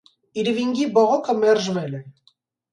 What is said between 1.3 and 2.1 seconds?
մերժվել է։